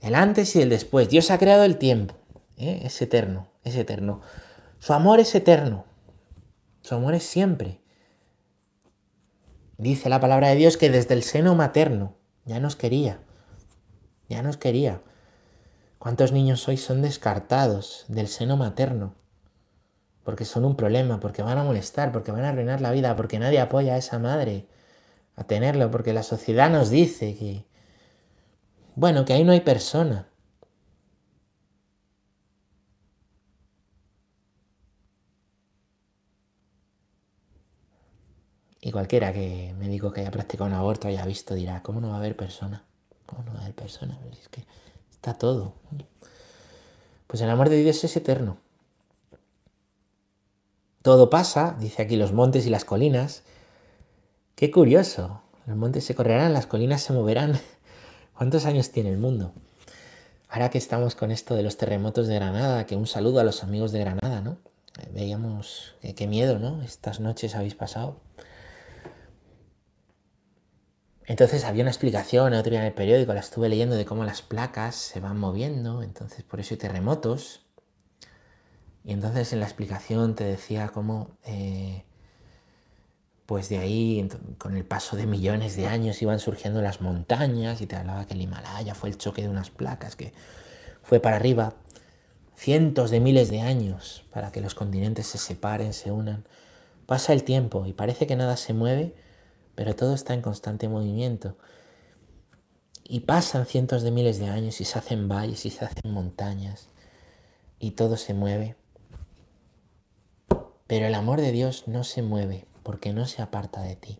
[0.00, 1.08] El antes y el después.
[1.08, 2.14] Dios ha creado el tiempo.
[2.56, 2.80] ¿eh?
[2.82, 4.22] Es eterno, es eterno.
[4.80, 5.84] Su amor es eterno.
[6.82, 7.80] Su amor es siempre.
[9.78, 13.20] Dice la palabra de Dios que desde el seno materno ya nos quería.
[14.28, 15.00] Ya nos quería.
[15.98, 19.14] ¿Cuántos niños hoy son descartados del seno materno?
[20.24, 23.38] Porque son un problema, porque van a molestar, porque van a arruinar la vida, porque
[23.38, 24.66] nadie apoya a esa madre
[25.36, 27.64] a tenerlo, porque la sociedad nos dice que,
[28.96, 30.28] bueno, que ahí no hay persona.
[38.80, 42.08] Y cualquiera que me digo que haya practicado un aborto, haya visto, dirá, ¿cómo no
[42.10, 42.84] va a haber persona?
[43.26, 44.18] ¿Cómo no va a haber persona?
[44.32, 44.64] Es que
[45.10, 45.74] está todo.
[47.26, 48.58] Pues el amor de Dios es eterno.
[51.02, 53.42] Todo pasa, dice aquí los montes y las colinas.
[54.54, 55.42] Qué curioso.
[55.66, 57.60] Los montes se correrán, las colinas se moverán.
[58.36, 59.52] ¿Cuántos años tiene el mundo?
[60.48, 63.62] Ahora que estamos con esto de los terremotos de Granada, que un saludo a los
[63.62, 64.58] amigos de Granada, ¿no?
[65.12, 66.82] Veíamos qué miedo, ¿no?
[66.82, 68.16] Estas noches habéis pasado.
[71.26, 74.42] Entonces había una explicación, otro día en el periódico la estuve leyendo de cómo las
[74.42, 77.66] placas se van moviendo, entonces por eso hay terremotos.
[79.04, 82.04] Y entonces en la explicación te decía cómo, eh,
[83.44, 87.86] pues de ahí, con el paso de millones de años, iban surgiendo las montañas y
[87.86, 90.32] te hablaba que el Himalaya fue el choque de unas placas que
[91.02, 91.74] fue para arriba
[92.56, 96.44] cientos de miles de años para que los continentes se separen, se unan.
[97.06, 99.14] Pasa el tiempo y parece que nada se mueve
[99.76, 101.56] pero todo está en constante movimiento.
[103.04, 106.88] Y pasan cientos de miles de años y se hacen valles y se hacen montañas
[107.78, 108.74] y todo se mueve.
[110.88, 114.18] Pero el amor de Dios no se mueve porque no se aparta de ti.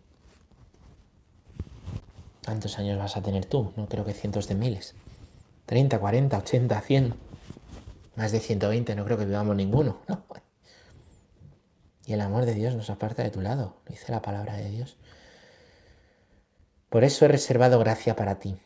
[2.45, 3.73] ¿Cuántos años vas a tener tú?
[3.75, 4.95] No creo que cientos de miles.
[5.65, 7.13] 30, 40, 80, 100.
[8.15, 9.97] Más de 120 no creo que vivamos ninguno.
[12.05, 14.95] Y el amor de Dios nos aparta de tu lado, dice la palabra de Dios.
[16.89, 18.57] Por eso he reservado gracia para ti.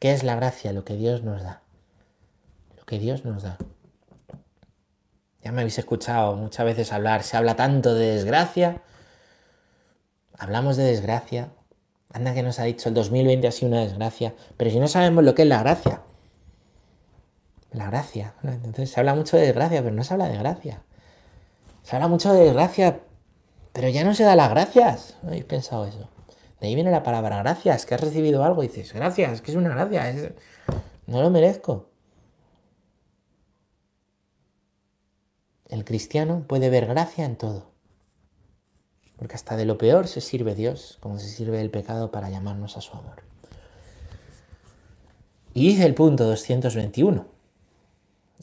[0.00, 0.72] ¿Qué es la gracia?
[0.72, 1.62] Lo que Dios nos da.
[2.76, 3.58] Lo que Dios nos da.
[5.42, 8.82] Ya me habéis escuchado muchas veces hablar, se habla tanto de desgracia.
[10.38, 11.50] Hablamos de desgracia.
[12.12, 14.34] Anda que nos ha dicho el 2020 ha sido una desgracia.
[14.56, 16.02] Pero si no sabemos lo que es la gracia.
[17.72, 18.34] La gracia.
[18.42, 20.82] Entonces se habla mucho de desgracia, pero no se habla de gracia.
[21.82, 23.00] Se habla mucho de desgracia,
[23.72, 25.16] pero ya no se da las gracias.
[25.22, 26.08] ¿No habéis pensado eso?
[26.60, 29.56] De ahí viene la palabra gracias, que has recibido algo y dices, gracias, que es
[29.56, 30.34] una gracia,
[31.06, 31.88] no lo merezco.
[35.68, 37.70] El cristiano puede ver gracia en todo.
[39.16, 42.76] Porque hasta de lo peor se sirve Dios, como se sirve el pecado para llamarnos
[42.76, 43.22] a su amor.
[45.54, 47.26] Y dice el punto 221.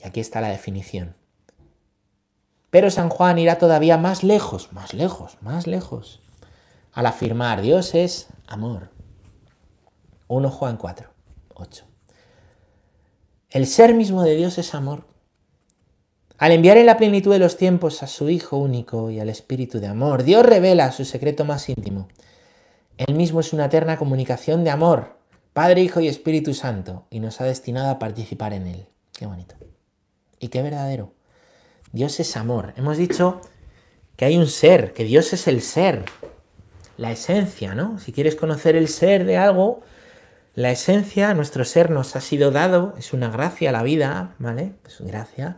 [0.04, 1.16] Y aquí está la definición.
[2.70, 6.20] Pero San Juan irá todavía más lejos, más lejos, más lejos,
[6.94, 8.90] al afirmar Dios es amor.
[10.28, 11.10] 1 Juan 4,
[11.54, 11.86] 8.
[13.50, 15.06] El ser mismo de Dios es amor.
[16.38, 19.80] Al enviar en la plenitud de los tiempos a su Hijo único y al Espíritu
[19.80, 22.08] de amor, Dios revela su secreto más íntimo.
[22.98, 25.18] Él mismo es una eterna comunicación de amor,
[25.54, 28.88] Padre, Hijo y Espíritu Santo, y nos ha destinado a participar en él.
[29.14, 29.56] Qué bonito.
[30.40, 31.17] Y qué verdadero.
[31.92, 32.74] Dios es amor.
[32.78, 33.42] Hemos dicho
[34.16, 36.06] que hay un ser, que Dios es el ser,
[36.98, 38.00] la esencia, ¿no?
[38.00, 39.82] Si quieres conocer el ser de algo,
[40.56, 44.74] la esencia, nuestro ser nos ha sido dado, es una gracia la vida, ¿vale?
[44.88, 45.58] Es una gracia.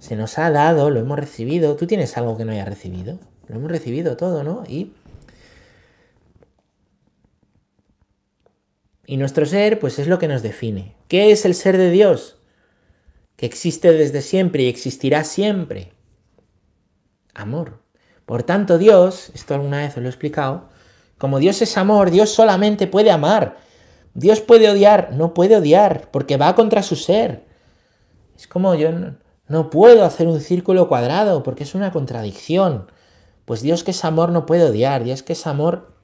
[0.00, 1.76] Se nos ha dado, lo hemos recibido.
[1.76, 3.20] ¿Tú tienes algo que no hayas recibido?
[3.48, 4.64] Lo hemos recibido todo, ¿no?
[4.66, 4.92] Y,
[9.06, 10.94] y nuestro ser, pues es lo que nos define.
[11.06, 12.36] ¿Qué es el ser de Dios?
[13.36, 15.92] Que existe desde siempre y existirá siempre.
[17.34, 17.82] Amor.
[18.24, 20.68] Por tanto, Dios, esto alguna vez os lo he explicado,
[21.18, 23.56] como Dios es amor, Dios solamente puede amar.
[24.14, 27.46] Dios puede odiar, no puede odiar, porque va contra su ser.
[28.36, 28.90] Es como yo
[29.48, 32.90] no, puedo hacer un círculo cuadrado, porque es una contradicción.
[33.44, 35.94] Pues Dios que es amor no puede odiar, Dios que es amor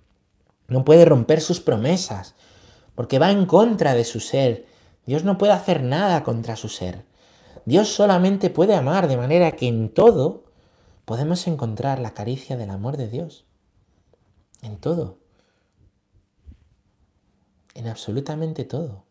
[0.69, 2.35] no puede romper sus promesas,
[2.95, 4.67] porque va en contra de su ser.
[5.05, 7.05] Dios no puede hacer nada contra su ser.
[7.65, 10.45] Dios solamente puede amar, de manera que en todo
[11.05, 13.45] podemos encontrar la caricia del amor de Dios.
[14.63, 15.23] En todo
[17.75, 19.05] en absolutamente todo.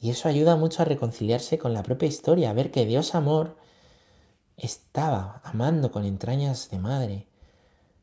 [0.00, 3.56] Y eso ayuda mucho a reconciliarse con la propia historia, a ver que Dios amor
[4.56, 7.26] estaba amando con entrañas de madre,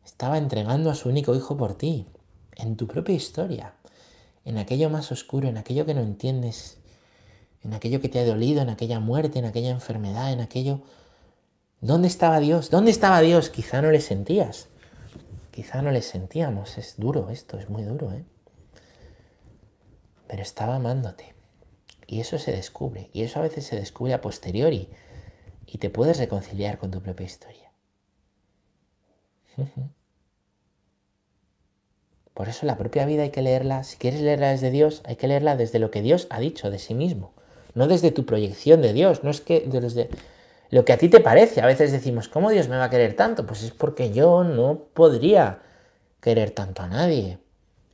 [0.06, 2.08] estaba entregando a su único hijo por ti,
[2.56, 3.74] en tu propia historia,
[4.46, 6.78] en aquello más oscuro, en aquello que no entiendes,
[7.64, 10.82] en aquello que te ha dolido, en aquella muerte, en aquella enfermedad, en aquello...
[11.82, 12.70] ¿Dónde estaba Dios?
[12.70, 13.50] ¿Dónde estaba Dios?
[13.50, 14.68] Quizá no le sentías.
[15.52, 16.78] Quizá no le sentíamos.
[16.78, 18.26] Es duro esto, es muy duro, ¿eh?
[20.30, 21.34] pero estaba amándote.
[22.06, 24.88] Y eso se descubre, y eso a veces se descubre a posteriori,
[25.66, 27.72] y te puedes reconciliar con tu propia historia.
[32.34, 35.28] Por eso la propia vida hay que leerla, si quieres leerla desde Dios, hay que
[35.28, 37.34] leerla desde lo que Dios ha dicho de sí mismo,
[37.74, 40.10] no desde tu proyección de Dios, no es que desde
[40.70, 41.62] lo que a ti te parece.
[41.62, 43.46] A veces decimos, ¿cómo Dios me va a querer tanto?
[43.46, 45.60] Pues es porque yo no podría
[46.22, 47.40] querer tanto a nadie.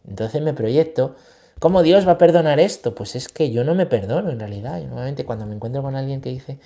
[0.08, 1.16] Entonces me proyecto
[1.60, 2.94] ¿Cómo Dios va a perdonar esto?
[2.96, 4.80] Pues es que yo no me perdono en realidad.
[4.82, 6.60] Y nuevamente cuando me encuentro con alguien que dice,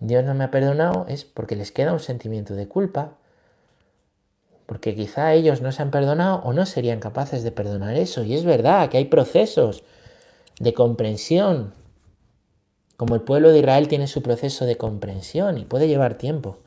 [0.00, 3.12] Dios no me ha perdonado, es porque les queda un sentimiento de culpa,
[4.66, 8.24] porque quizá ellos no se han perdonado o no serían capaces de perdonar eso.
[8.24, 9.84] Y es verdad que hay procesos
[10.58, 11.72] de comprensión,
[13.02, 16.60] como el pueblo de Israel tiene su proceso de comprensión y puede llevar tiempo.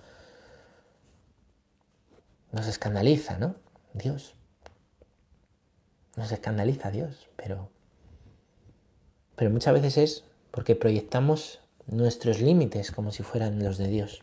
[2.51, 3.55] Nos escandaliza, ¿no?
[3.93, 4.35] Dios.
[6.17, 7.69] Nos escandaliza Dios, pero,
[9.37, 14.21] pero muchas veces es porque proyectamos nuestros límites como si fueran los de Dios.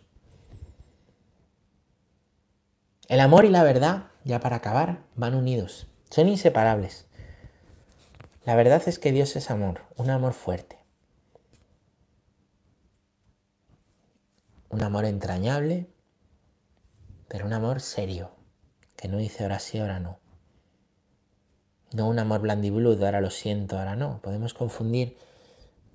[3.09, 7.07] El amor y la verdad, ya para acabar, van unidos, son inseparables.
[8.45, 10.82] La verdad es que Dios es amor, un amor fuerte.
[14.73, 15.87] Un amor entrañable,
[17.29, 18.31] pero un amor serio,
[18.97, 20.19] que no dice ahora sí, ahora no.
[21.93, 24.23] No un amor blandibludo, ahora lo siento, ahora no.
[24.23, 25.19] Podemos confundir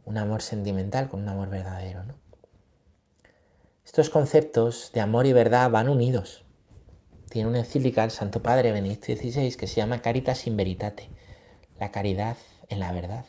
[0.05, 2.03] un amor sentimental con un amor verdadero.
[2.03, 2.19] ¿no?
[3.83, 6.45] Estos conceptos de amor y verdad van unidos.
[7.31, 11.09] Tiene una encíclica el Santo Padre Benedicto XVI que se llama Caritas in Veritate,
[11.79, 12.37] la caridad
[12.69, 13.25] en la verdad.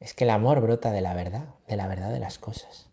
[0.00, 2.88] Es que el amor brota de la verdad, de la verdad de las cosas.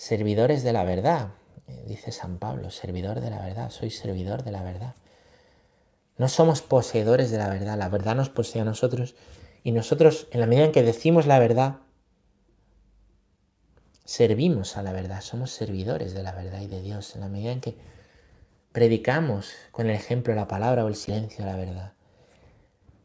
[0.00, 1.28] Servidores de la verdad,
[1.68, 4.94] eh, dice San Pablo, servidor de la verdad, soy servidor de la verdad.
[6.16, 9.14] No somos poseedores de la verdad, la verdad nos posee a nosotros
[9.62, 11.80] y nosotros, en la medida en que decimos la verdad,
[14.06, 17.52] servimos a la verdad, somos servidores de la verdad y de Dios, en la medida
[17.52, 17.76] en que
[18.72, 21.92] predicamos con el ejemplo, la palabra o el silencio la verdad.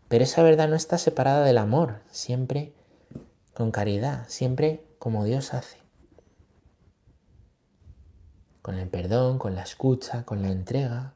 [0.07, 2.72] Pero esa verdad no está separada del amor, siempre
[3.53, 5.84] con caridad, siempre como Dios hace.
[8.66, 11.13] Con el perdón, con la escucha, con la entrega,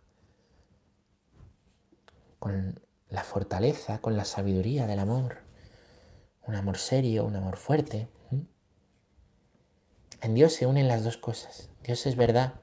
[2.37, 2.79] con
[3.09, 5.39] la fortaleza, con la sabiduría del amor,
[6.45, 8.07] un amor serio, un amor fuerte.
[10.21, 11.71] En Dios se unen las dos cosas.
[11.83, 12.61] Dios es verdad,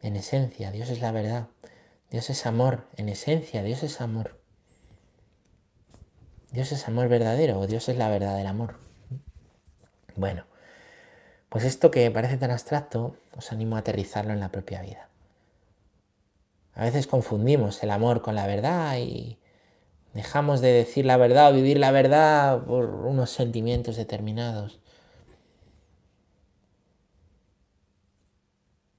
[0.00, 1.48] en esencia, Dios es la verdad.
[2.10, 4.40] Dios es amor, en esencia, Dios es amor.
[6.50, 8.78] Dios es amor verdadero o Dios es la verdad del amor.
[10.16, 10.46] Bueno,
[11.54, 15.08] Pues esto que parece tan abstracto, os animo a aterrizarlo en la propia vida.
[16.74, 19.38] A veces confundimos el amor con la verdad y
[20.14, 24.80] dejamos de decir la verdad o vivir la verdad por unos sentimientos determinados.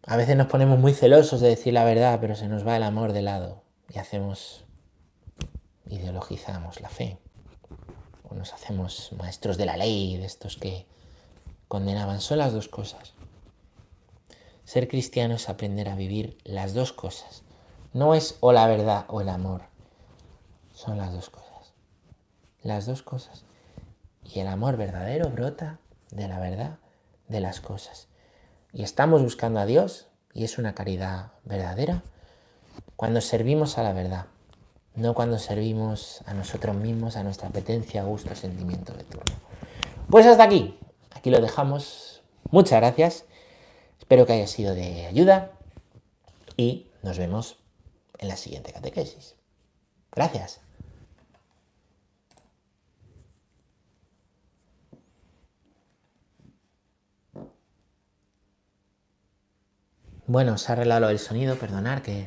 [0.05, 2.83] A veces nos ponemos muy celosos de decir la verdad, pero se nos va el
[2.83, 4.63] amor de lado y hacemos,
[5.89, 7.17] ideologizamos la fe.
[8.23, 10.94] O nos hacemos maestros de la ley, de estos que
[11.67, 12.21] condenaban.
[12.21, 13.13] Son las dos cosas.
[14.63, 17.43] Ser cristiano es aprender a vivir las dos cosas.
[17.93, 19.61] No es o la verdad o el amor.
[20.73, 21.73] Son las dos cosas.
[22.63, 23.45] Las dos cosas.
[24.23, 25.79] Y el amor verdadero brota
[26.11, 26.79] de la verdad
[27.27, 28.07] de las cosas.
[28.73, 32.03] Y estamos buscando a Dios, y es una caridad verdadera,
[32.95, 34.25] cuando servimos a la verdad,
[34.95, 39.35] no cuando servimos a nosotros mismos, a nuestra apetencia, gusto, sentimiento de turno.
[40.09, 40.77] Pues hasta aquí,
[41.15, 42.21] aquí lo dejamos.
[42.51, 43.25] Muchas gracias,
[43.97, 45.51] espero que haya sido de ayuda
[46.57, 47.57] y nos vemos
[48.19, 49.35] en la siguiente catequesis.
[50.11, 50.61] Gracias.
[60.27, 62.23] Bueno, se ha arreglado el sonido, perdonar que